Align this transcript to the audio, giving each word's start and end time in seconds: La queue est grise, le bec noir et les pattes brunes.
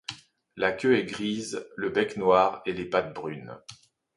La 0.55 0.71
queue 0.71 0.97
est 0.97 1.03
grise, 1.05 1.63
le 1.75 1.89
bec 1.91 2.17
noir 2.17 2.63
et 2.65 2.73
les 2.73 2.85
pattes 2.85 3.13
brunes. 3.13 3.61